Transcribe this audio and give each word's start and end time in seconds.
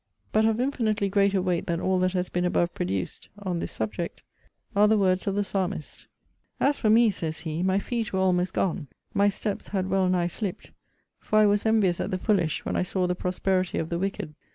But 0.31 0.45
of 0.45 0.59
infinitely 0.59 1.09
greater 1.09 1.43
weight 1.43 1.67
than 1.67 1.79
all 1.79 1.99
that 1.99 2.13
has 2.13 2.27
been 2.27 2.43
above 2.43 2.73
produced 2.73 3.29
on 3.37 3.59
this 3.59 3.71
subject, 3.71 4.23
are 4.75 4.87
the 4.87 4.97
words 4.97 5.27
of 5.27 5.35
the 5.35 5.43
Psalmist: 5.43 6.07
'As 6.59 6.75
for 6.75 6.89
me, 6.89 7.11
says 7.11 7.41
he,* 7.41 7.61
my 7.61 7.77
feet 7.77 8.11
were 8.11 8.19
almost 8.19 8.53
gone, 8.55 8.87
my 9.13 9.29
steps 9.29 9.67
had 9.67 9.91
well 9.91 10.09
nigh 10.09 10.25
slipt: 10.25 10.71
for 11.19 11.37
I 11.37 11.45
was 11.45 11.67
envious 11.67 11.99
at 12.01 12.09
the 12.09 12.17
foolish, 12.17 12.65
when 12.65 12.75
I 12.75 12.81
saw 12.81 13.05
the 13.05 13.13
prosperity 13.13 13.77
of 13.77 13.89
the 13.89 13.99
wicked. 13.99 14.33